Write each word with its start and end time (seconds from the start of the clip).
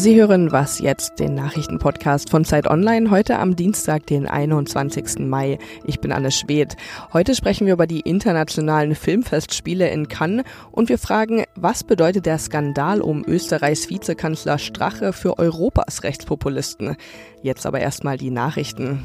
Sie 0.00 0.18
hören 0.18 0.50
Was 0.50 0.78
jetzt, 0.78 1.20
den 1.20 1.34
Nachrichtenpodcast 1.34 2.30
von 2.30 2.46
Zeit 2.46 2.66
Online, 2.66 3.10
heute 3.10 3.38
am 3.38 3.54
Dienstag, 3.54 4.06
den 4.06 4.26
21. 4.26 5.18
Mai. 5.18 5.58
Ich 5.84 6.00
bin 6.00 6.10
Anne 6.10 6.30
Schwedt. 6.30 6.78
Heute 7.12 7.34
sprechen 7.34 7.66
wir 7.66 7.74
über 7.74 7.86
die 7.86 8.00
internationalen 8.00 8.94
Filmfestspiele 8.94 9.90
in 9.90 10.08
Cannes 10.08 10.46
und 10.72 10.88
wir 10.88 10.96
fragen, 10.96 11.44
was 11.54 11.84
bedeutet 11.84 12.24
der 12.24 12.38
Skandal 12.38 13.02
um 13.02 13.26
Österreichs 13.26 13.90
Vizekanzler 13.90 14.56
Strache 14.56 15.12
für 15.12 15.38
Europas 15.38 16.02
Rechtspopulisten? 16.02 16.96
Jetzt 17.42 17.66
aber 17.66 17.80
erstmal 17.80 18.16
die 18.16 18.30
Nachrichten. 18.30 19.04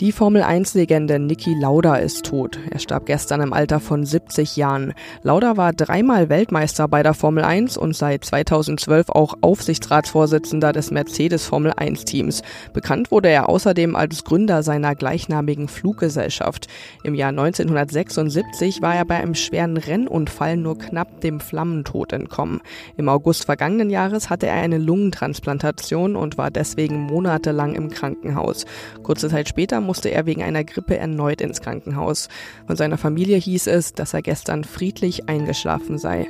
Die 0.00 0.12
Formel 0.12 0.42
1-Legende 0.42 1.18
Niki 1.18 1.54
Lauda 1.58 1.96
ist 1.96 2.26
tot. 2.26 2.58
Er 2.70 2.78
starb 2.78 3.06
gestern 3.06 3.40
im 3.40 3.52
Alter 3.52 3.80
von 3.80 4.04
70 4.04 4.56
Jahren. 4.56 4.92
Lauda 5.22 5.56
war 5.56 5.72
dreimal 5.72 6.28
Weltmeister 6.28 6.86
bei 6.88 7.02
der 7.02 7.14
Formel 7.14 7.42
1 7.42 7.76
und 7.76 7.96
seit 7.96 8.24
2012 8.24 9.08
auch 9.08 9.34
Aufsichtsratsvorsitzender 9.40 10.72
des 10.72 10.90
Mercedes 10.90 11.46
Formel 11.46 11.72
1 11.74 12.04
Teams. 12.04 12.42
Bekannt 12.72 13.10
wurde 13.10 13.28
er 13.28 13.48
außerdem 13.48 13.96
als 13.96 14.24
Gründer 14.24 14.62
seiner 14.62 14.94
gleichnamigen 14.94 15.68
Fluggesellschaft. 15.68 16.66
Im 17.04 17.14
Jahr 17.14 17.30
1976 17.30 18.82
war 18.82 18.94
er 18.94 19.06
bei 19.06 19.16
einem 19.16 19.34
schweren 19.34 19.76
Rennunfall 19.78 20.56
nur 20.56 20.78
knapp 20.78 21.20
dem 21.22 21.40
Flammentod 21.40 22.12
entkommen. 22.12 22.60
Im 22.96 23.08
August 23.08 23.46
vergangenen 23.46 23.88
Jahres 23.88 24.28
hatte 24.28 24.46
er 24.46 24.54
eine 24.54 24.78
Lungentransplantation 24.78 26.16
und 26.16 26.36
war 26.36 26.50
deswegen 26.50 27.00
monatelang 27.00 27.62
lang 27.62 27.74
im 27.74 27.90
Krankenhaus. 27.90 28.66
Kurze 29.02 29.28
Zeit 29.28 29.48
später 29.52 29.82
musste 29.82 30.10
er 30.10 30.24
wegen 30.24 30.42
einer 30.42 30.64
Grippe 30.64 30.96
erneut 30.96 31.42
ins 31.42 31.60
Krankenhaus. 31.60 32.30
Von 32.66 32.76
seiner 32.76 32.96
Familie 32.96 33.36
hieß 33.36 33.66
es, 33.66 33.92
dass 33.92 34.14
er 34.14 34.22
gestern 34.22 34.64
friedlich 34.64 35.28
eingeschlafen 35.28 35.98
sei. 35.98 36.28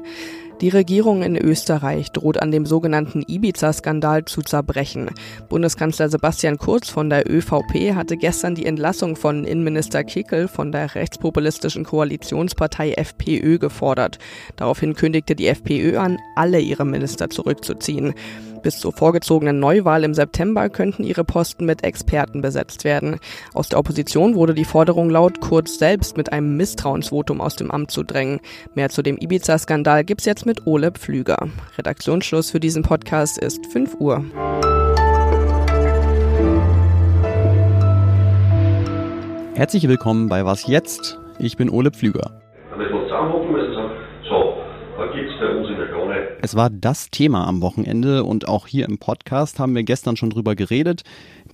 Die 0.60 0.68
Regierung 0.68 1.22
in 1.22 1.36
Österreich 1.36 2.12
droht 2.12 2.40
an 2.40 2.52
dem 2.52 2.66
sogenannten 2.66 3.24
Ibiza-Skandal 3.26 4.26
zu 4.26 4.42
zerbrechen. 4.42 5.10
Bundeskanzler 5.48 6.08
Sebastian 6.08 6.56
Kurz 6.56 6.88
von 6.88 7.10
der 7.10 7.28
ÖVP 7.28 7.94
hatte 7.96 8.16
gestern 8.16 8.54
die 8.54 8.66
Entlassung 8.66 9.16
von 9.16 9.44
Innenminister 9.44 10.04
Kickel 10.04 10.46
von 10.46 10.70
der 10.70 10.94
rechtspopulistischen 10.94 11.84
Koalitionspartei 11.84 12.92
FPÖ 12.92 13.58
gefordert. 13.58 14.18
Daraufhin 14.54 14.94
kündigte 14.94 15.34
die 15.34 15.48
FPÖ 15.48 15.98
an, 15.98 16.18
alle 16.36 16.60
ihre 16.60 16.84
Minister 16.84 17.28
zurückzuziehen. 17.28 18.14
Bis 18.62 18.78
zur 18.78 18.92
vorgezogenen 18.92 19.58
Neuwahl 19.58 20.04
im 20.04 20.14
September 20.14 20.68
könnten 20.68 21.02
ihre 21.02 21.24
Posten 21.24 21.64
mit 21.64 21.82
Experten 21.84 22.42
besetzt 22.42 22.84
werden. 22.84 23.18
Aus 23.54 23.68
der 23.68 23.78
Opposition 23.78 24.34
wurde 24.36 24.54
die 24.54 24.64
Forderung 24.64 25.10
laut, 25.10 25.40
Kurz 25.40 25.78
selbst 25.78 26.16
mit 26.16 26.32
einem 26.32 26.56
Misstrauensvotum 26.56 27.40
aus 27.40 27.56
dem 27.56 27.70
Amt 27.70 27.90
zu 27.90 28.04
drängen. 28.04 28.40
Mehr 28.74 28.88
zu 28.88 29.02
dem 29.02 29.18
Ibiza-Skandal 29.18 30.04
gibt's 30.04 30.24
jetzt 30.24 30.46
mit 30.46 30.66
Ole 30.66 30.92
Pflüger. 30.92 31.48
Redaktionsschluss 31.76 32.50
für 32.50 32.60
diesen 32.60 32.82
Podcast 32.82 33.38
ist 33.38 33.66
5 33.66 33.96
Uhr. 33.98 34.24
Herzlich 39.54 39.88
willkommen 39.88 40.28
bei 40.28 40.44
Was 40.44 40.66
jetzt? 40.66 41.18
Ich 41.38 41.56
bin 41.56 41.68
Ole 41.68 41.90
Pflüger. 41.90 42.30
Es 46.40 46.56
war 46.56 46.70
das 46.70 47.10
Thema 47.10 47.46
am 47.46 47.62
Wochenende 47.62 48.24
und 48.24 48.48
auch 48.48 48.66
hier 48.66 48.86
im 48.88 48.98
Podcast 48.98 49.58
haben 49.58 49.74
wir 49.74 49.84
gestern 49.84 50.16
schon 50.16 50.30
drüber 50.30 50.54
geredet. 50.54 51.02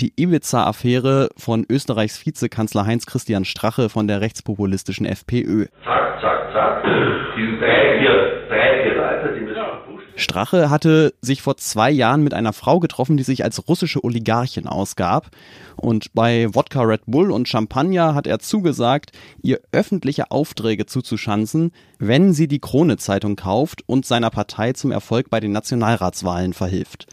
Die 0.01 0.13
Ibiza-Affäre 0.17 1.29
von 1.37 1.67
Österreichs 1.69 2.25
Vizekanzler 2.25 2.87
Heinz-Christian 2.87 3.45
Strache 3.45 3.89
von 3.89 4.09
der 4.09 4.21
rechtspopulistischen 4.21 5.07
FPÖ. 5.07 5.67
Zack, 5.85 6.21
zack, 6.21 6.53
zack. 6.53 6.85
Die 6.85 7.59
drei, 7.59 7.99
vier, 7.99 8.49
drei, 8.49 8.83
vier 8.83 8.95
Leute, 8.97 9.35
die 9.35 9.45
müssen 9.45 9.78
Strache 10.19 10.69
hatte 10.69 11.15
sich 11.21 11.43
vor 11.43 11.57
zwei 11.57 11.91
Jahren 11.91 12.23
mit 12.23 12.35
einer 12.35 12.53
Frau 12.53 12.81
getroffen, 12.81 13.17
die 13.17 13.23
sich 13.23 13.45
als 13.45 13.69
russische 13.69 14.03
Oligarchin 14.03 14.67
ausgab. 14.67 15.31
Und 15.77 16.13
bei 16.13 16.53
Wodka 16.53 16.83
Red 16.83 17.03
Bull 17.07 17.31
und 17.31 17.49
Champagner 17.49 18.15
hat 18.15 18.27
er 18.27 18.41
zugesagt, 18.41 19.13
ihr 19.43 19.61
öffentliche 19.71 20.31
Aufträge 20.31 20.87
zuzuschanzen, 20.87 21.71
wenn 21.99 22.33
sie 22.33 22.49
die 22.49 22.59
Krone-Zeitung 22.59 23.37
kauft 23.37 23.83
und 23.87 24.07
seiner 24.07 24.31
Partei 24.31 24.73
zum 24.73 24.91
Erfolg 24.91 25.31
bei 25.31 25.39
den 25.39 25.53
Nationalratswahlen 25.53 26.53
verhilft. 26.53 27.07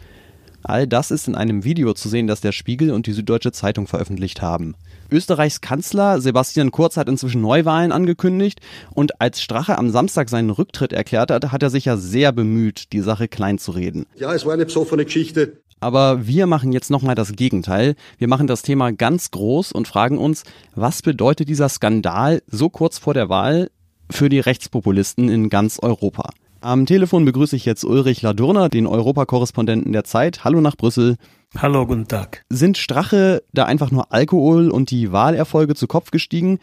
All 0.68 0.88
das 0.88 1.12
ist 1.12 1.28
in 1.28 1.36
einem 1.36 1.64
Video 1.64 1.94
zu 1.94 2.10
sehen, 2.10 2.26
das 2.26 2.42
der 2.42 2.52
Spiegel 2.52 2.92
und 2.92 3.06
die 3.06 3.14
Süddeutsche 3.14 3.52
Zeitung 3.52 3.86
veröffentlicht 3.86 4.42
haben. 4.42 4.76
Österreichs 5.12 5.62
Kanzler 5.62 6.20
Sebastian 6.20 6.72
Kurz 6.72 6.98
hat 6.98 7.08
inzwischen 7.08 7.42
Neuwahlen 7.42 7.92
angekündigt 7.92 8.62
und 8.92 9.22
als 9.22 9.42
Strache 9.42 9.78
am 9.78 9.92
Samstag 9.92 10.28
seinen 10.28 10.50
Rücktritt 10.50 10.92
erklärt 10.92 11.30
hat, 11.30 11.52
hat 11.52 11.62
er 11.62 11.70
sich 11.70 11.86
ja 11.86 11.98
sehr 11.98 12.32
bemüht, 12.32 12.94
die 12.94 13.02
Sache 13.02 13.28
klein 13.28 13.60
zu 13.60 13.72
reden. 13.72 14.08
Ja, 14.16 14.34
es 14.34 14.44
war 14.46 14.54
eine 14.54 14.66
besoffene 14.66 15.06
Geschichte. 15.06 15.62
Aber 15.82 16.26
wir 16.26 16.48
machen 16.48 16.72
jetzt 16.72 16.90
nochmal 16.90 17.14
das 17.14 17.34
Gegenteil. 17.34 17.94
Wir 18.18 18.28
machen 18.28 18.48
das 18.48 18.64
Thema 18.64 18.92
ganz 18.92 19.30
groß 19.30 19.72
und 19.72 19.88
fragen 19.88 20.18
uns, 20.18 20.46
was 20.74 21.04
bedeutet 21.04 21.48
dieser 21.48 21.70
Skandal 21.70 22.42
so 22.48 22.70
kurz 22.70 22.98
vor 22.98 23.14
der 23.14 23.30
Wahl 23.30 23.70
für 24.10 24.30
die 24.30 24.40
Rechtspopulisten 24.40 25.30
in 25.30 25.50
ganz 25.50 25.78
Europa? 25.80 26.30
Am 26.66 26.88
Telefon 26.88 27.26
begrüße 27.26 27.56
ich 27.56 27.64
jetzt 27.66 27.86
Ulrich 27.86 28.24
Ladurner, 28.24 28.70
den 28.70 28.88
Europakorrespondenten 28.88 29.94
der 29.94 30.04
Zeit. 30.04 30.44
Hallo 30.44 30.62
nach 30.62 30.76
Brüssel. 30.76 31.18
Hallo, 31.56 31.86
guten 31.86 32.08
Tag. 32.08 32.44
Sind 32.50 32.80
Strache 32.80 33.44
da 33.54 33.66
einfach 33.66 33.92
nur 33.92 34.12
Alkohol 34.12 34.72
und 34.72 34.90
die 34.90 35.12
Wahlerfolge 35.12 35.76
zu 35.76 35.86
Kopf 35.86 36.10
gestiegen? 36.10 36.58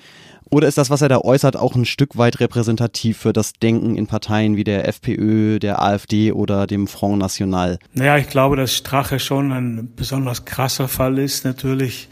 Oder 0.51 0.67
ist 0.67 0.77
das, 0.77 0.91
was 0.91 1.03
er 1.03 1.09
da 1.09 1.19
äußert, 1.19 1.57
auch 1.57 1.77
ein 1.77 1.85
Stück 1.85 2.19
weit 2.19 2.41
repräsentativ 2.41 3.17
für 3.19 3.33
das 3.33 3.53
Denken 3.53 3.95
in 3.95 4.09
Parteien 4.09 4.57
wie 4.57 4.65
der 4.65 4.89
FPÖ, 4.89 5.61
der 5.61 5.81
AfD 5.81 6.33
oder 6.33 6.67
dem 6.67 6.89
Front 6.89 7.19
National? 7.19 7.79
Naja, 7.95 8.19
ich 8.19 8.29
glaube, 8.29 8.57
dass 8.57 8.75
Strache 8.75 9.21
schon 9.21 9.53
ein 9.53 9.93
besonders 9.95 10.45
krasser 10.45 10.89
Fall 10.89 11.17
ist, 11.21 11.45
natürlich. 11.45 12.09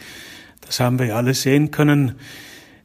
Das 0.64 0.78
haben 0.78 1.00
wir 1.00 1.06
ja 1.06 1.16
alle 1.16 1.34
sehen 1.34 1.72
können. 1.72 2.14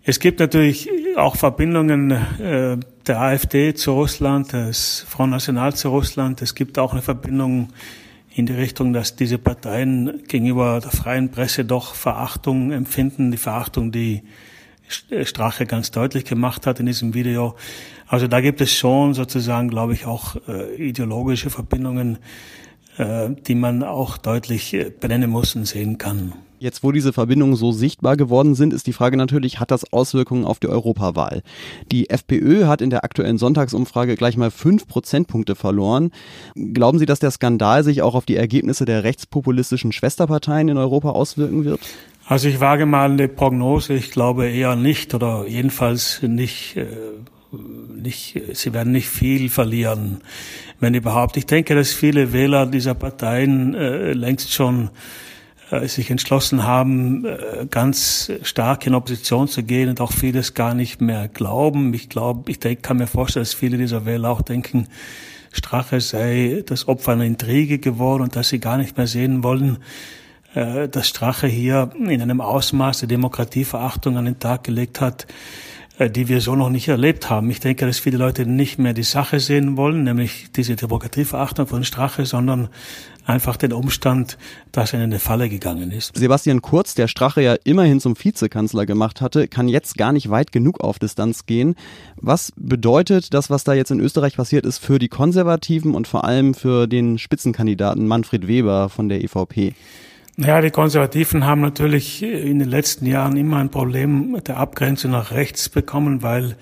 Es 0.02 0.20
gibt 0.20 0.40
natürlich 0.40 0.90
auch 1.16 1.36
Verbindungen 1.36 2.10
äh, 2.10 2.78
der 3.08 3.22
AfD 3.22 3.74
zu 3.74 3.94
Russland, 3.94 4.54
des 4.54 5.06
Front 5.08 5.32
National 5.32 5.76
zu 5.76 5.90
Russland. 5.90 6.42
Es 6.42 6.56
gibt 6.56 6.80
auch 6.80 6.94
eine 6.94 7.02
Verbindung 7.02 7.70
in 8.34 8.46
die 8.46 8.54
Richtung, 8.54 8.94
dass 8.94 9.16
diese 9.16 9.38
Parteien 9.38 10.24
gegenüber 10.28 10.80
der 10.82 10.92
freien 10.92 11.30
Presse 11.30 11.66
doch 11.66 11.96
Verachtung 11.96 12.72
empfinden, 12.72 13.32
die 13.32 13.38
Verachtung, 13.38 13.92
die 13.92 14.24
Strache 15.24 15.66
ganz 15.66 15.92
deutlich 15.92 16.26
gemacht 16.26 16.68
hat 16.68 16.80
in 16.80 16.86
diesem 16.86 17.14
Video. 17.14 17.56
Also 18.08 18.28
da 18.28 18.42
gibt 18.42 18.62
es 18.62 18.74
schon 18.74 19.14
sozusagen, 19.14 19.70
glaube 19.70 19.94
ich, 19.94 20.06
auch 20.06 20.36
äh, 20.48 20.76
ideologische 20.76 21.50
Verbindungen, 21.50 22.20
äh, 22.98 23.30
die 23.30 23.56
man 23.56 23.84
auch 23.84 24.18
deutlich 24.18 24.74
äh, 24.74 24.92
benennen 24.92 25.30
muss 25.30 25.56
und 25.56 25.66
sehen 25.66 25.98
kann. 25.98 26.34
Jetzt, 26.66 26.84
wo 26.84 26.92
diese 26.92 27.14
Verbindungen 27.14 27.56
so 27.56 27.72
sichtbar 27.72 28.18
geworden 28.18 28.56
sind, 28.56 28.74
ist 28.74 28.88
die 28.88 28.94
Frage 28.94 29.18
natürlich, 29.18 29.60
hat 29.60 29.70
das 29.70 29.94
Auswirkungen 29.94 30.46
auf 30.46 30.58
die 30.58 30.68
Europawahl? 30.68 31.44
Die 31.92 32.10
FPÖ 32.10 32.66
hat 32.66 32.82
in 32.82 32.90
der 32.90 33.04
aktuellen 33.04 33.38
Sonntagsumfrage 33.38 34.16
gleich 34.16 34.36
mal 34.36 34.50
fünf 34.50 34.88
Prozentpunkte 34.88 35.54
verloren. 35.54 36.10
Glauben 36.56 36.98
Sie, 36.98 37.06
dass 37.06 37.20
der 37.20 37.30
Skandal 37.30 37.84
sich 37.84 38.02
auch 38.02 38.16
auf 38.16 38.26
die 38.26 38.36
Ergebnisse 38.36 38.86
der 38.86 39.04
rechtspopulistischen 39.04 39.92
Schwesterparteien 39.92 40.68
in 40.68 40.78
Europa 40.78 41.12
auswirken 41.12 41.66
wird? 41.66 41.82
Also 42.26 42.48
ich 42.48 42.60
wage 42.60 42.88
mal 42.88 43.12
eine 43.12 43.28
Prognose. 43.28 43.94
Ich 43.94 44.10
glaube 44.10 44.50
eher 44.50 44.76
nicht 44.76 45.14
oder 45.14 45.46
jedenfalls 45.48 46.24
nicht. 46.24 46.78
Äh 46.78 46.88
nicht, 48.02 48.42
sie 48.52 48.74
werden 48.74 48.92
nicht 48.92 49.08
viel 49.08 49.50
verlieren, 49.50 50.20
wenn 50.82 50.94
überhaupt. 50.94 51.38
Ich 51.38 51.46
denke, 51.46 51.74
dass 51.74 51.94
viele 51.94 52.34
Wähler 52.34 52.66
dieser 52.66 52.96
Parteien 52.96 53.74
äh, 53.76 54.12
längst 54.12 54.52
schon 54.52 54.90
sich 55.88 56.12
entschlossen 56.12 56.64
haben, 56.64 57.26
äh, 57.26 57.66
ganz 57.70 58.32
stark 58.44 58.86
in 58.86 58.96
Opposition 58.96 59.48
zu 59.48 59.64
gehen 59.64 59.90
und 59.90 60.02
auch 60.02 60.12
vieles 60.12 60.54
gar 60.54 60.74
nicht 60.74 61.02
mehr 61.02 61.28
glauben. 61.28 61.94
Ich 61.94 62.10
glaube, 62.10 62.52
ich 62.52 62.60
denk, 62.60 62.84
kann 62.84 62.98
mir 62.98 63.08
vorstellen, 63.08 63.44
dass 63.44 63.54
viele 63.54 63.78
dieser 63.78 64.06
Wähler 64.06 64.30
auch 64.30 64.42
denken, 64.42 64.88
Strache 65.52 66.02
sei 66.02 66.64
das 66.66 66.88
Opfer 66.88 67.14
einer 67.14 67.24
Intrige 67.24 67.80
geworden 67.80 68.24
und 68.24 68.36
dass 68.36 68.50
sie 68.50 68.60
gar 68.60 68.78
nicht 68.78 68.98
mehr 68.98 69.08
sehen 69.08 69.44
wollen, 69.44 69.78
äh, 70.54 70.88
dass 70.88 71.08
Strache 71.08 71.48
hier 71.48 71.92
in 71.98 72.22
einem 72.22 72.42
Ausmaß 72.42 73.00
der 73.00 73.08
Demokratieverachtung 73.08 74.18
an 74.18 74.26
den 74.26 74.40
Tag 74.40 74.64
gelegt 74.66 75.02
hat, 75.02 75.24
äh, 75.24 75.30
die 76.00 76.28
wir 76.28 76.42
so 76.42 76.56
noch 76.56 76.70
nicht 76.70 76.88
erlebt 76.88 77.30
haben. 77.30 77.50
Ich 77.50 77.60
denke, 77.60 77.86
dass 77.86 78.00
viele 78.00 78.18
Leute 78.18 78.46
nicht 78.46 78.80
mehr 78.80 78.94
die 78.94 79.04
Sache 79.04 79.40
sehen 79.40 79.78
wollen, 79.78 80.04
nämlich 80.04 80.48
diese 80.56 80.76
Demokratieverachtung 80.76 81.68
von 81.68 81.84
Strache, 81.84 82.26
sondern 82.26 82.70
einfach 83.26 83.58
den 83.58 83.74
Umstand, 83.74 84.38
dass 84.72 84.94
er 84.94 85.00
in 85.00 85.06
eine 85.06 85.20
Falle 85.20 85.50
gegangen 85.50 85.92
ist. 85.92 86.16
Sebastian 86.16 86.62
Kurz, 86.62 86.96
der 86.96 87.08
Strache 87.08 87.42
ja 87.42 87.56
immerhin 87.64 88.00
zum 88.00 88.16
Vizekanzler 88.22 88.86
gemacht 88.86 89.22
hatte, 89.22 89.48
kann 89.48 89.68
jetzt 89.68 89.98
gar 89.98 90.12
nicht 90.12 90.30
weit 90.30 90.52
genug 90.52 90.82
auf 90.82 91.00
Distanz 91.00 91.46
gehen. 91.46 91.76
Was 92.18 92.52
bedeutet 92.56 93.34
das, 93.34 93.50
was 93.50 93.64
da 93.64 93.74
jetzt 93.74 93.92
in 93.92 94.00
Österreich 94.00 94.36
passiert 94.36 94.66
ist, 94.66 94.80
für 94.80 95.00
die 95.00 95.10
Konservativen 95.10 95.96
und 95.96 96.08
vor 96.08 96.26
allem 96.26 96.54
für 96.54 96.88
den 96.88 97.18
Spitzenkandidaten 97.18 98.06
Manfred 98.06 98.48
Weber 98.48 98.90
von 98.90 99.10
der 99.10 99.24
EVP? 99.24 99.74
Ja, 100.38 100.60
die 100.60 100.70
Konservativen 100.70 101.46
haben 101.46 101.62
natürlich 101.62 102.22
in 102.22 102.60
den 102.60 102.68
letzten 102.68 103.06
Jahren 103.06 103.38
immer 103.38 103.56
ein 103.56 103.70
Problem 103.70 104.34
mit 104.34 104.50
der 104.50 104.58
Abgrenzung 104.58 105.12
nach 105.12 105.32
rechts 105.32 105.70
bekommen, 105.70 106.24
weil 106.24 106.58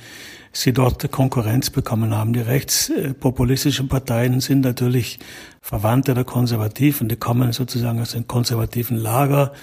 sie 0.52 0.74
dort 0.74 1.12
Konkurrenz 1.12 1.72
bekommen 1.72 2.16
haben. 2.16 2.34
Die 2.34 2.40
rechtspopulistischen 2.40 3.88
Parteien 3.88 4.42
sind 4.42 4.62
natürlich 4.62 5.18
Verwandte 5.60 6.14
der 6.14 6.24
Konservativen, 6.24 7.10
die 7.10 7.16
kommen 7.16 7.52
sozusagen 7.52 8.00
aus 8.00 8.12
dem 8.12 8.28
konservativen 8.28 8.96
Lager. 8.96 9.54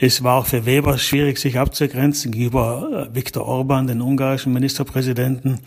Es 0.00 0.24
war 0.24 0.40
auch 0.40 0.46
für 0.46 0.66
Weber 0.66 0.98
schwierig, 0.98 1.38
sich 1.38 1.60
abzugrenzen 1.60 2.32
gegenüber 2.32 3.08
äh, 3.08 3.14
Viktor 3.14 3.46
Orban, 3.46 3.86
den 3.86 4.00
ungarischen 4.00 4.52
Ministerpräsidenten. 4.52 5.60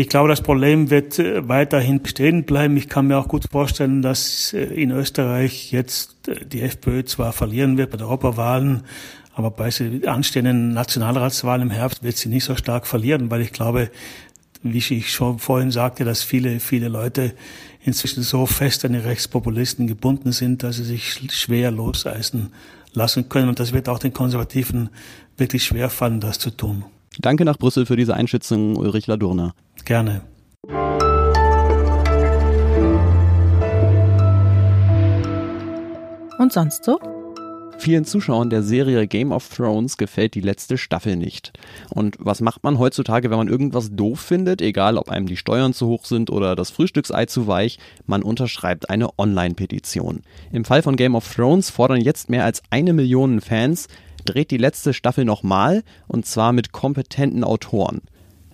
Ich 0.00 0.08
glaube, 0.08 0.30
das 0.30 0.40
Problem 0.40 0.88
wird 0.88 1.18
äh, 1.18 1.46
weiterhin 1.46 2.00
bestehen 2.00 2.44
bleiben. 2.44 2.74
Ich 2.78 2.88
kann 2.88 3.06
mir 3.06 3.18
auch 3.18 3.28
gut 3.28 3.44
vorstellen, 3.52 4.00
dass 4.00 4.54
äh, 4.54 4.62
in 4.62 4.92
Österreich 4.92 5.72
jetzt 5.72 6.16
die 6.50 6.62
FPÖ 6.62 7.04
zwar 7.04 7.34
verlieren 7.34 7.76
wird 7.76 7.90
bei 7.90 7.98
den 7.98 8.06
Europawahlen, 8.06 8.84
aber 9.34 9.50
bei 9.50 9.68
der 9.68 10.14
anstehenden 10.14 10.72
Nationalratswahl 10.72 11.60
im 11.60 11.68
Herbst 11.68 12.02
wird 12.02 12.16
sie 12.16 12.30
nicht 12.30 12.44
so 12.44 12.56
stark 12.56 12.86
verlieren, 12.86 13.30
weil 13.30 13.42
ich 13.42 13.52
glaube, 13.52 13.90
wie 14.62 14.78
ich 14.78 15.12
schon 15.12 15.38
vorhin 15.38 15.70
sagte, 15.70 16.06
dass 16.06 16.22
viele, 16.22 16.60
viele 16.60 16.88
Leute 16.88 17.34
inzwischen 17.84 18.22
so 18.22 18.46
fest 18.46 18.86
an 18.86 18.94
die 18.94 19.00
Rechtspopulisten 19.00 19.86
gebunden 19.86 20.32
sind, 20.32 20.62
dass 20.62 20.76
sie 20.76 20.84
sich 20.84 21.20
schwer 21.30 21.70
loseisen 21.70 22.54
lassen 22.94 23.28
können. 23.28 23.50
Und 23.50 23.60
das 23.60 23.74
wird 23.74 23.86
auch 23.90 23.98
den 23.98 24.14
Konservativen 24.14 24.88
wirklich 25.36 25.62
schwer 25.62 25.90
fallen, 25.90 26.20
das 26.20 26.38
zu 26.38 26.48
tun. 26.48 26.84
Danke 27.18 27.44
nach 27.44 27.58
Brüssel 27.58 27.86
für 27.86 27.96
diese 27.96 28.14
Einschätzung, 28.14 28.76
Ulrich 28.76 29.06
Ladurner. 29.06 29.54
Gerne. 29.84 30.22
Und 36.38 36.52
sonst 36.52 36.84
so? 36.84 36.98
Vielen 37.80 38.04
Zuschauern 38.04 38.50
der 38.50 38.62
Serie 38.62 39.06
Game 39.06 39.32
of 39.32 39.48
Thrones 39.48 39.96
gefällt 39.96 40.34
die 40.34 40.42
letzte 40.42 40.76
Staffel 40.76 41.16
nicht. 41.16 41.52
Und 41.88 42.16
was 42.18 42.42
macht 42.42 42.62
man 42.62 42.78
heutzutage, 42.78 43.30
wenn 43.30 43.38
man 43.38 43.48
irgendwas 43.48 43.88
doof 43.96 44.20
findet, 44.20 44.60
egal 44.60 44.98
ob 44.98 45.08
einem 45.08 45.26
die 45.26 45.38
Steuern 45.38 45.72
zu 45.72 45.86
hoch 45.86 46.04
sind 46.04 46.28
oder 46.28 46.56
das 46.56 46.70
Frühstücksei 46.70 47.24
zu 47.24 47.46
weich? 47.46 47.78
Man 48.04 48.22
unterschreibt 48.22 48.90
eine 48.90 49.18
Online-Petition. 49.18 50.20
Im 50.52 50.66
Fall 50.66 50.82
von 50.82 50.96
Game 50.96 51.14
of 51.14 51.34
Thrones 51.34 51.70
fordern 51.70 52.02
jetzt 52.02 52.28
mehr 52.28 52.44
als 52.44 52.62
eine 52.68 52.92
Million 52.92 53.40
Fans, 53.40 53.88
dreht 54.26 54.50
die 54.50 54.58
letzte 54.58 54.92
Staffel 54.92 55.24
nochmal 55.24 55.82
und 56.06 56.26
zwar 56.26 56.52
mit 56.52 56.72
kompetenten 56.72 57.44
Autoren. 57.44 58.02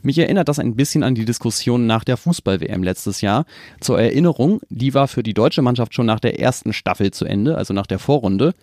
Mich 0.06 0.18
erinnert 0.18 0.48
das 0.48 0.60
ein 0.60 0.76
bisschen 0.76 1.02
an 1.02 1.16
die 1.16 1.24
Diskussion 1.24 1.88
nach 1.88 2.04
der 2.04 2.16
Fußball-WM 2.16 2.84
letztes 2.84 3.22
Jahr. 3.22 3.44
Zur 3.80 4.00
Erinnerung, 4.00 4.60
die 4.68 4.94
war 4.94 5.08
für 5.08 5.24
die 5.24 5.34
deutsche 5.34 5.62
Mannschaft 5.62 5.94
schon 5.94 6.06
nach 6.06 6.20
der 6.20 6.38
ersten 6.38 6.72
Staffel 6.72 7.10
zu 7.10 7.24
Ende, 7.24 7.58
also 7.58 7.74
nach 7.74 7.88
der 7.88 7.98
Vorrunde. 7.98 8.54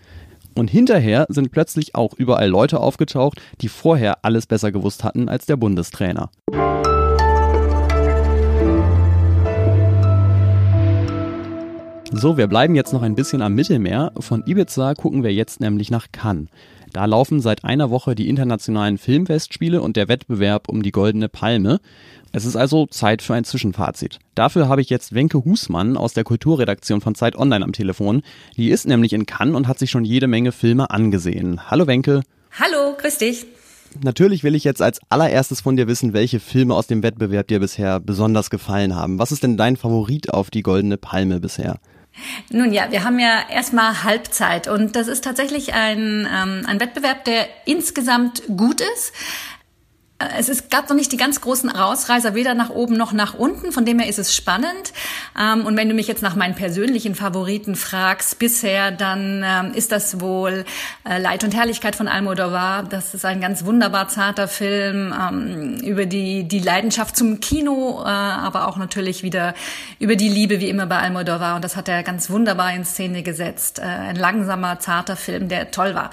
Und 0.55 0.69
hinterher 0.69 1.25
sind 1.27 1.51
plötzlich 1.51 1.95
auch 1.95 2.13
überall 2.13 2.47
Leute 2.47 2.79
aufgetaucht, 2.79 3.41
die 3.59 3.67
vorher 3.67 4.23
alles 4.23 4.45
besser 4.45 4.71
gewusst 4.71 5.03
hatten 5.03 5.27
als 5.27 5.45
der 5.45 5.57
Bundestrainer. 5.57 6.29
So, 12.15 12.37
wir 12.37 12.45
bleiben 12.45 12.75
jetzt 12.75 12.93
noch 12.93 13.01
ein 13.01 13.15
bisschen 13.15 13.41
am 13.41 13.55
Mittelmeer. 13.55 14.11
Von 14.19 14.43
Ibiza 14.45 14.93
gucken 14.93 15.23
wir 15.23 15.33
jetzt 15.33 15.59
nämlich 15.59 15.89
nach 15.89 16.11
Cannes. 16.11 16.47
Da 16.93 17.05
laufen 17.05 17.41
seit 17.41 17.65
einer 17.65 17.89
Woche 17.89 18.13
die 18.13 18.29
internationalen 18.29 18.99
Filmfestspiele 18.99 19.81
und 19.81 19.97
der 19.97 20.07
Wettbewerb 20.07 20.69
um 20.69 20.83
die 20.83 20.91
Goldene 20.91 21.27
Palme. 21.27 21.79
Es 22.31 22.45
ist 22.45 22.55
also 22.55 22.85
Zeit 22.85 23.23
für 23.23 23.33
ein 23.33 23.45
Zwischenfazit. 23.45 24.19
Dafür 24.35 24.69
habe 24.69 24.81
ich 24.81 24.91
jetzt 24.91 25.15
Wenke 25.15 25.43
Husmann 25.43 25.97
aus 25.97 26.13
der 26.13 26.23
Kulturredaktion 26.23 27.01
von 27.01 27.15
Zeit 27.15 27.35
Online 27.35 27.65
am 27.65 27.73
Telefon. 27.73 28.21
Die 28.57 28.69
ist 28.69 28.85
nämlich 28.85 29.13
in 29.13 29.25
Cannes 29.25 29.55
und 29.55 29.67
hat 29.67 29.79
sich 29.79 29.89
schon 29.89 30.05
jede 30.05 30.27
Menge 30.27 30.51
Filme 30.51 30.91
angesehen. 30.91 31.71
Hallo 31.71 31.87
Wenke. 31.87 32.21
Hallo, 32.51 32.95
grüß 32.95 33.17
dich. 33.17 33.47
Natürlich 34.03 34.43
will 34.43 34.53
ich 34.53 34.63
jetzt 34.63 34.83
als 34.83 34.99
allererstes 35.09 35.61
von 35.61 35.77
dir 35.77 35.87
wissen, 35.87 36.13
welche 36.13 36.39
Filme 36.39 36.75
aus 36.75 36.85
dem 36.85 37.01
Wettbewerb 37.01 37.47
dir 37.47 37.59
bisher 37.59 37.99
besonders 37.99 38.51
gefallen 38.51 38.95
haben. 38.95 39.17
Was 39.17 39.31
ist 39.31 39.41
denn 39.41 39.57
dein 39.57 39.77
Favorit 39.77 40.31
auf 40.31 40.51
die 40.51 40.61
Goldene 40.61 40.97
Palme 40.97 41.39
bisher? 41.39 41.79
Nun 42.49 42.71
ja, 42.71 42.91
wir 42.91 43.03
haben 43.03 43.19
ja 43.19 43.43
erstmal 43.49 44.03
Halbzeit 44.03 44.67
und 44.67 44.95
das 44.95 45.07
ist 45.07 45.23
tatsächlich 45.23 45.73
ein, 45.73 46.27
ähm, 46.31 46.63
ein 46.67 46.79
Wettbewerb, 46.79 47.25
der 47.25 47.47
insgesamt 47.65 48.43
gut 48.55 48.81
ist. 48.81 49.13
Es 50.37 50.49
ist, 50.49 50.69
gab 50.69 50.89
noch 50.89 50.95
nicht 50.95 51.11
die 51.11 51.17
ganz 51.17 51.41
großen 51.41 51.69
Rausreißer, 51.69 52.35
weder 52.35 52.53
nach 52.53 52.69
oben 52.69 52.95
noch 52.95 53.13
nach 53.13 53.33
unten. 53.33 53.71
Von 53.71 53.85
dem 53.85 53.99
her 53.99 54.09
ist 54.09 54.19
es 54.19 54.35
spannend. 54.35 54.93
Ähm, 55.39 55.65
und 55.65 55.77
wenn 55.77 55.89
du 55.89 55.95
mich 55.95 56.07
jetzt 56.07 56.21
nach 56.21 56.35
meinen 56.35 56.55
persönlichen 56.55 57.15
Favoriten 57.15 57.75
fragst 57.75 58.39
bisher, 58.39 58.91
dann 58.91 59.43
ähm, 59.45 59.73
ist 59.73 59.91
das 59.91 60.19
wohl 60.19 60.65
äh, 61.07 61.19
Leid 61.19 61.43
und 61.43 61.55
Herrlichkeit 61.55 61.95
von 61.95 62.07
Almodovar. 62.07 62.83
Das 62.83 63.13
ist 63.13 63.25
ein 63.25 63.41
ganz 63.41 63.65
wunderbar 63.65 64.07
zarter 64.07 64.47
Film 64.47 65.13
ähm, 65.13 65.77
über 65.83 66.05
die, 66.05 66.47
die 66.47 66.59
Leidenschaft 66.59 67.15
zum 67.17 67.39
Kino, 67.39 68.01
äh, 68.03 68.07
aber 68.07 68.67
auch 68.67 68.77
natürlich 68.77 69.23
wieder 69.23 69.53
über 69.99 70.15
die 70.15 70.29
Liebe, 70.29 70.59
wie 70.59 70.69
immer 70.69 70.85
bei 70.85 70.99
Almodovar. 70.99 71.55
Und 71.55 71.63
das 71.63 71.75
hat 71.75 71.87
er 71.87 72.03
ganz 72.03 72.29
wunderbar 72.29 72.73
in 72.73 72.85
Szene 72.85 73.23
gesetzt. 73.23 73.79
Äh, 73.79 73.83
ein 73.83 74.15
langsamer, 74.15 74.79
zarter 74.79 75.15
Film, 75.15 75.49
der 75.49 75.71
toll 75.71 75.95
war. 75.95 76.11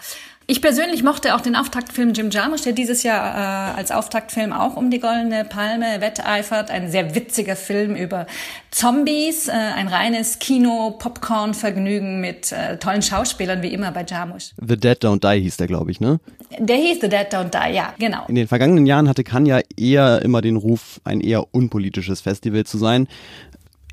Ich 0.51 0.61
persönlich 0.61 1.05
mochte 1.05 1.37
auch 1.37 1.43
den 1.43 1.55
Auftaktfilm 1.55 2.13
Jim 2.13 2.31
Jarmusch, 2.31 2.63
der 2.63 2.73
dieses 2.73 3.05
Jahr 3.05 3.71
äh, 3.73 3.79
als 3.79 3.93
Auftaktfilm 3.93 4.53
auch 4.53 4.77
um 4.77 4.91
die 4.91 4.99
Goldene 4.99 5.45
Palme 5.45 6.01
wetteifert. 6.01 6.73
Ein 6.73 6.91
sehr 6.91 7.15
witziger 7.15 7.55
Film 7.55 7.95
über 7.95 8.27
Zombies, 8.73 9.47
äh, 9.47 9.53
ein 9.53 9.87
reines 9.87 10.41
Kino-Popcorn-Vergnügen 10.41 12.21
mit 12.21 12.51
äh, 12.51 12.79
tollen 12.79 13.01
Schauspielern, 13.01 13.63
wie 13.63 13.69
immer 13.69 13.93
bei 13.93 14.05
Jarmusch. 14.05 14.51
The 14.57 14.77
Dead 14.77 14.99
Don't 15.05 15.21
Die 15.21 15.41
hieß 15.41 15.57
der, 15.59 15.69
glaube 15.69 15.93
ich, 15.93 16.01
ne? 16.01 16.19
Der 16.59 16.79
hieß 16.79 16.99
The 17.01 17.09
Dead 17.09 17.29
Don't 17.31 17.51
Die, 17.51 17.73
ja, 17.73 17.95
genau. 18.01 18.25
In 18.27 18.35
den 18.35 18.49
vergangenen 18.49 18.87
Jahren 18.87 19.09
hatte 19.09 19.23
Cannes 19.23 19.49
ja 19.49 19.61
eher 19.77 20.21
immer 20.23 20.41
den 20.41 20.57
Ruf, 20.57 21.01
ein 21.05 21.21
eher 21.21 21.55
unpolitisches 21.55 22.23
Festival 22.23 22.65
zu 22.65 22.77
sein. 22.77 23.07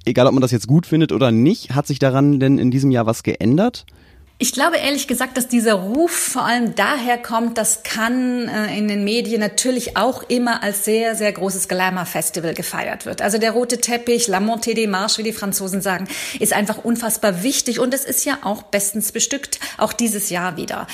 Egal, 0.06 0.26
ob 0.26 0.34
man 0.34 0.42
das 0.42 0.50
jetzt 0.50 0.66
gut 0.66 0.88
findet 0.88 1.12
oder 1.12 1.32
nicht, 1.32 1.76
hat 1.76 1.86
sich 1.86 2.00
daran 2.00 2.40
denn 2.40 2.58
in 2.58 2.72
diesem 2.72 2.90
Jahr 2.90 3.06
was 3.06 3.22
geändert? 3.22 3.86
Ich 4.40 4.52
glaube 4.52 4.78
ehrlich 4.78 5.08
gesagt, 5.08 5.36
dass 5.36 5.48
dieser 5.48 5.74
Ruf 5.74 6.12
vor 6.12 6.46
allem 6.46 6.76
daher 6.76 7.18
kommt, 7.18 7.58
dass 7.58 7.82
Cannes 7.82 8.48
äh, 8.48 8.78
in 8.78 8.88
den 8.88 9.04
Medien 9.04 9.40
natürlich 9.40 9.98
auch 9.98 10.22
immer 10.30 10.62
als 10.62 10.86
sehr, 10.86 11.16
sehr 11.16 11.32
großes 11.32 11.68
Glamour-Festival 11.68 12.54
gefeiert 12.54 13.08
wird. 13.08 13.24
Also 13.24 13.40
der 13.40 13.50
rote 13.50 13.82
Teppich, 13.82 14.28
la 14.28 14.40
montée 14.40 14.76
des 14.76 14.88
marches, 14.88 15.18
wie 15.18 15.24
die 15.24 15.34
Franzosen 15.34 15.82
sagen, 15.82 16.08
ist 16.40 16.54
einfach 16.54 16.86
unfassbar 16.86 17.42
wichtig 17.42 17.80
und 17.80 17.96
es 17.96 18.06
ist 18.06 18.26
ja 18.26 18.38
auch 18.44 18.62
bestens 18.62 19.12
bestückt, 19.12 19.60
auch 19.80 19.92
dieses 19.92 20.30
Jahr 20.30 20.56
wieder. 20.56 20.86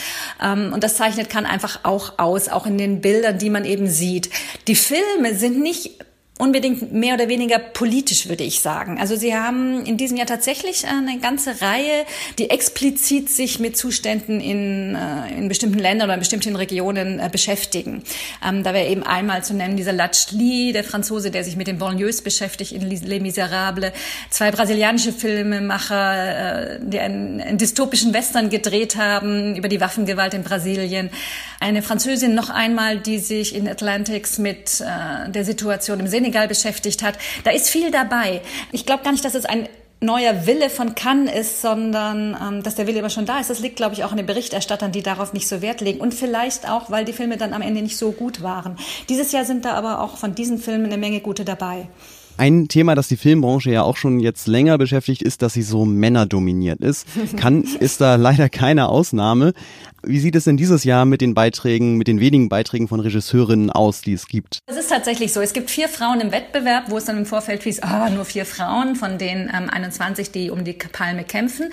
Ähm, 0.41 0.71
und 0.71 0.81
das 0.81 0.95
zeichnet 0.95 1.29
Cannes 1.29 1.51
einfach 1.51 1.81
auch 1.83 2.19
aus, 2.19 2.47
auch 2.47 2.65
in 2.65 2.77
den 2.77 3.01
Bildern, 3.01 3.39
die 3.39 3.49
man 3.49 3.65
eben 3.65 3.89
sieht. 3.89 4.29
Die 4.67 4.75
Filme 4.75 5.35
sind 5.35 5.59
nicht 5.59 5.99
unbedingt 6.39 6.91
mehr 6.91 7.13
oder 7.13 7.29
weniger 7.29 7.59
politisch, 7.59 8.27
würde 8.27 8.43
ich 8.43 8.59
sagen. 8.59 8.99
Also 8.99 9.15
Sie 9.15 9.35
haben 9.35 9.85
in 9.85 9.97
diesem 9.97 10.17
Jahr 10.17 10.25
tatsächlich 10.25 10.87
eine 10.87 11.19
ganze 11.19 11.61
Reihe, 11.61 12.05
die 12.39 12.49
explizit 12.49 13.29
sich 13.29 13.59
mit 13.59 13.77
Zuständen 13.77 14.41
in, 14.41 14.95
äh, 14.95 15.37
in 15.37 15.47
bestimmten 15.47 15.77
Ländern 15.77 16.07
oder 16.07 16.15
in 16.15 16.19
bestimmten 16.19 16.55
Regionen 16.55 17.19
äh, 17.19 17.29
beschäftigen. 17.31 18.03
Ähm, 18.43 18.63
da 18.63 18.73
wäre 18.73 18.87
eben 18.87 19.03
einmal 19.03 19.43
zu 19.43 19.53
nennen 19.53 19.77
dieser 19.77 19.93
Lachli, 19.93 20.71
der 20.73 20.83
Franzose, 20.83 21.29
der 21.29 21.43
sich 21.43 21.55
mit 21.55 21.67
den 21.67 21.77
Banlieues 21.77 22.23
beschäftigt 22.23 22.71
in 22.71 22.81
Les 22.81 23.03
Miserables, 23.03 23.93
zwei 24.31 24.49
brasilianische 24.49 25.13
Filmemacher, 25.13 26.77
äh, 26.77 26.79
die 26.81 26.99
einen, 26.99 27.41
einen 27.41 27.57
dystopischen 27.59 28.11
Western 28.11 28.49
gedreht 28.49 28.95
haben 28.95 29.55
über 29.55 29.67
die 29.67 29.79
Waffengewalt 29.79 30.33
in 30.33 30.41
Brasilien, 30.41 31.11
eine 31.59 31.83
Französin 31.83 32.33
noch 32.33 32.49
einmal, 32.49 32.97
die 32.97 33.19
sich 33.19 33.55
in 33.55 33.69
Atlantics 33.69 34.37
mit 34.37 34.81
der 34.81 35.45
Situation 35.45 36.01
im 36.01 36.07
Senegal 36.07 36.22
Senegal 36.23 36.47
beschäftigt 36.47 37.03
hat. 37.03 37.17
Da 37.43 37.51
ist 37.51 37.69
viel 37.69 37.91
dabei. 37.91 38.41
Ich 38.71 38.85
glaube 38.85 39.03
gar 39.03 39.11
nicht, 39.11 39.25
dass 39.25 39.35
es 39.35 39.45
ein 39.45 39.67
neuer 39.99 40.45
Wille 40.45 40.69
von 40.69 40.95
Cannes 40.95 41.33
ist, 41.33 41.61
sondern 41.61 42.37
ähm, 42.41 42.63
dass 42.63 42.75
der 42.75 42.87
Wille 42.87 42.99
immer 42.99 43.09
schon 43.09 43.25
da 43.25 43.39
ist. 43.39 43.49
Das 43.49 43.59
liegt, 43.59 43.75
glaube 43.75 43.93
ich, 43.93 44.03
auch 44.03 44.11
an 44.11 44.17
den 44.17 44.25
Berichterstattern, 44.25 44.91
die 44.91 45.01
darauf 45.01 45.33
nicht 45.33 45.47
so 45.47 45.61
Wert 45.61 45.81
legen. 45.81 45.99
Und 45.99 46.13
vielleicht 46.13 46.69
auch, 46.69 46.89
weil 46.89 47.03
die 47.05 47.13
Filme 47.13 47.37
dann 47.37 47.53
am 47.53 47.61
Ende 47.61 47.81
nicht 47.81 47.97
so 47.97 48.11
gut 48.11 48.41
waren. 48.41 48.77
Dieses 49.09 49.31
Jahr 49.33 49.45
sind 49.45 49.65
da 49.65 49.73
aber 49.73 50.01
auch 50.01 50.17
von 50.17 50.33
diesen 50.33 50.59
Filmen 50.59 50.85
eine 50.85 50.97
Menge 50.97 51.19
gute 51.19 51.45
dabei. 51.45 51.87
Ein 52.37 52.67
Thema, 52.67 52.95
das 52.95 53.07
die 53.07 53.17
Filmbranche 53.17 53.71
ja 53.71 53.83
auch 53.83 53.95
schon 53.95 54.19
jetzt 54.19 54.47
länger 54.47 54.77
beschäftigt, 54.77 55.21
ist, 55.21 55.41
dass 55.41 55.53
sie 55.53 55.61
so 55.61 55.85
männerdominiert 55.85 56.81
ist. 56.81 57.07
Kann, 57.37 57.63
ist 57.63 58.01
da 58.01 58.15
leider 58.15 58.49
keine 58.49 58.89
Ausnahme. 58.89 59.53
Wie 60.01 60.19
sieht 60.19 60.35
es 60.35 60.43
denn 60.43 60.57
dieses 60.57 60.83
Jahr 60.83 61.05
mit 61.05 61.21
den 61.21 61.33
Beiträgen, 61.33 61.95
mit 61.95 62.07
den 62.07 62.19
wenigen 62.19 62.49
Beiträgen 62.49 62.87
von 62.87 62.99
Regisseurinnen 62.99 63.69
aus, 63.69 64.01
die 64.01 64.13
es 64.13 64.27
gibt? 64.27 64.59
Es 64.65 64.75
ist 64.75 64.89
tatsächlich 64.89 65.31
so. 65.31 65.41
Es 65.41 65.53
gibt 65.53 65.69
vier 65.69 65.87
Frauen 65.87 66.19
im 66.19 66.31
Wettbewerb, 66.31 66.89
wo 66.89 66.97
es 66.97 67.05
dann 67.05 67.17
im 67.17 67.25
Vorfeld 67.25 67.63
hieß, 67.63 67.81
ah, 67.83 68.09
nur 68.09 68.25
vier 68.25 68.45
Frauen, 68.45 68.95
von 68.95 69.17
denen 69.17 69.49
ähm, 69.55 69.69
21, 69.69 70.31
die 70.31 70.49
um 70.49 70.63
die 70.65 70.73
Palme 70.73 71.23
kämpfen. 71.23 71.71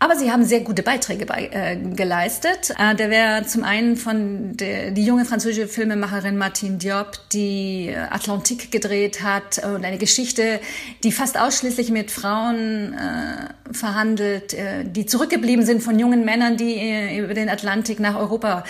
Aber 0.00 0.14
sie 0.14 0.30
haben 0.30 0.44
sehr 0.44 0.60
gute 0.60 0.84
Beiträge 0.84 1.26
bei, 1.26 1.48
äh, 1.50 1.76
geleistet. 1.76 2.72
Äh, 2.78 2.94
der 2.94 3.10
wäre 3.10 3.44
zum 3.46 3.64
einen 3.64 3.96
von 3.96 4.56
der, 4.56 4.92
die 4.92 5.04
junge 5.04 5.24
französische 5.24 5.66
Filmemacherin 5.66 6.36
Martine 6.36 6.76
Diop, 6.76 7.18
die 7.32 7.88
äh, 7.88 7.96
Atlantique 7.96 8.70
gedreht 8.70 9.22
hat 9.22 9.58
und 9.64 9.84
eine 9.84 9.98
Geschichte, 9.98 10.60
die 11.02 11.10
fast 11.10 11.38
ausschließlich 11.38 11.90
mit 11.90 12.12
Frauen 12.12 12.94
äh, 12.94 13.74
verhandelt, 13.74 14.54
äh, 14.54 14.84
die 14.84 15.04
zurückgeblieben 15.04 15.66
sind 15.66 15.82
von 15.82 15.98
jungen 15.98 16.24
Männern, 16.24 16.56
die 16.56 16.76
äh, 16.76 17.18
über 17.18 17.34
den 17.34 17.48
Atlantik 17.48 17.98
nach 17.98 18.14
Europa 18.14 18.62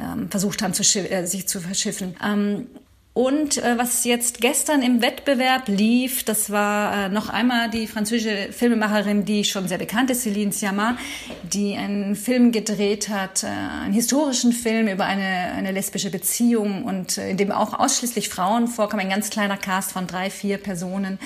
ähm, 0.00 0.28
versucht 0.28 0.60
haben, 0.60 0.74
zu, 0.74 0.82
äh, 0.98 1.24
sich 1.24 1.46
zu 1.46 1.60
verschiffen. 1.60 2.16
Ähm, 2.24 2.66
Und 3.14 3.58
äh, 3.58 3.78
was 3.78 4.02
jetzt 4.02 4.40
gestern 4.40 4.82
im 4.82 5.00
Wettbewerb 5.00 5.68
lief, 5.68 6.24
das 6.24 6.50
war 6.50 7.06
äh, 7.06 7.08
noch 7.08 7.28
einmal 7.28 7.70
die 7.70 7.86
französische 7.86 8.52
Filmemacherin, 8.52 9.24
die 9.24 9.44
schon 9.44 9.68
sehr 9.68 9.78
bekannt 9.78 10.10
ist, 10.10 10.26
Céline 10.26 10.50
Sciamma, 10.50 10.98
die 11.44 11.76
einen 11.76 12.16
Film 12.16 12.50
gedreht 12.50 13.08
hat, 13.08 13.44
äh, 13.44 13.46
einen 13.46 13.94
historischen 13.94 14.50
Film 14.50 14.88
über 14.88 15.04
eine, 15.04 15.52
eine 15.54 15.70
lesbische 15.70 16.10
Beziehung 16.10 16.82
und 16.82 17.16
äh, 17.16 17.30
in 17.30 17.36
dem 17.36 17.52
auch 17.52 17.78
ausschließlich 17.78 18.28
Frauen 18.28 18.66
vorkommen, 18.66 19.02
ein 19.02 19.10
ganz 19.10 19.30
kleiner 19.30 19.58
Cast 19.58 19.92
von 19.92 20.08
drei, 20.08 20.28
vier 20.28 20.58
Personen. 20.58 21.20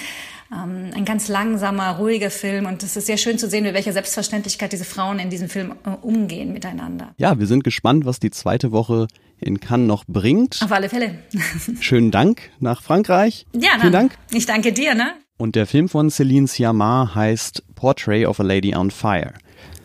Ähm, 0.50 0.90
ein 0.94 1.04
ganz 1.04 1.28
langsamer, 1.28 1.96
ruhiger 1.98 2.30
Film 2.30 2.66
und 2.66 2.82
es 2.82 2.96
ist 2.96 3.06
sehr 3.06 3.18
schön 3.18 3.38
zu 3.38 3.48
sehen, 3.48 3.64
mit 3.64 3.74
welcher 3.74 3.92
Selbstverständlichkeit 3.92 4.72
diese 4.72 4.84
Frauen 4.84 5.18
in 5.18 5.28
diesem 5.28 5.48
Film 5.48 5.74
äh, 5.84 5.90
umgehen 6.00 6.52
miteinander. 6.52 7.12
Ja, 7.18 7.38
wir 7.38 7.46
sind 7.46 7.64
gespannt, 7.64 8.06
was 8.06 8.18
die 8.18 8.30
zweite 8.30 8.72
Woche 8.72 9.08
in 9.40 9.60
Cannes 9.60 9.86
noch 9.86 10.04
bringt. 10.06 10.60
Auf 10.62 10.72
alle 10.72 10.88
Fälle. 10.88 11.18
Schönen 11.80 12.10
Dank 12.10 12.50
nach 12.60 12.82
Frankreich. 12.82 13.46
Ja, 13.54 13.70
Vielen 13.78 13.92
Dank. 13.92 14.12
Ich 14.32 14.46
danke 14.46 14.72
dir, 14.72 14.94
ne? 14.94 15.12
Und 15.36 15.54
der 15.54 15.66
Film 15.66 15.88
von 15.88 16.08
Céline 16.08 16.48
Sciamma 16.48 17.14
heißt 17.14 17.62
Portrait 17.74 18.26
of 18.26 18.40
a 18.40 18.42
Lady 18.42 18.74
on 18.74 18.90
Fire. 18.90 19.34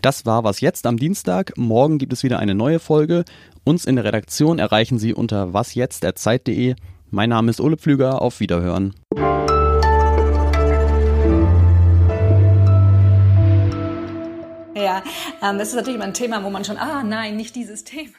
Das 0.02 0.26
war 0.26 0.44
was 0.44 0.62
jetzt 0.62 0.86
am 0.88 0.98
Dienstag. 0.98 1.54
Morgen 1.58 1.98
gibt 1.98 2.14
es 2.14 2.24
wieder 2.24 2.40
eine 2.40 2.56
neue 2.56 2.80
Folge. 2.80 3.26
Uns 3.64 3.86
in 3.86 3.96
der 3.96 4.06
Redaktion 4.06 4.60
erreichen 4.60 4.98
Sie 4.98 5.14
unter 5.14 5.54
wasjetzt.zeit.de. 5.54 6.76
Mein 7.12 7.30
Name 7.30 7.52
ist 7.52 7.62
Ole 7.62 7.78
Pflüger. 7.78 8.22
Auf 8.22 8.40
Wiederhören. 8.40 8.96
Ja, 14.84 15.02
ähm, 15.42 15.58
das 15.58 15.70
ist 15.70 15.76
natürlich 15.76 15.96
immer 15.96 16.04
ein 16.04 16.14
Thema, 16.14 16.44
wo 16.44 16.50
man 16.50 16.66
schon, 16.66 16.78
ah 16.78 17.04
nein, 17.04 17.38
nicht 17.38 17.56
dieses 17.56 17.86
Thema. 17.86 18.12